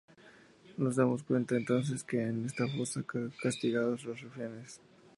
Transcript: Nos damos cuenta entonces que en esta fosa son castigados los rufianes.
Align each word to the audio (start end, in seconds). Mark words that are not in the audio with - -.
Nos 0.77 0.95
damos 0.95 1.21
cuenta 1.21 1.55
entonces 1.55 2.03
que 2.03 2.23
en 2.23 2.43
esta 2.45 2.67
fosa 2.67 3.03
son 3.07 3.31
castigados 3.39 4.03
los 4.03 4.19
rufianes. 4.19 4.81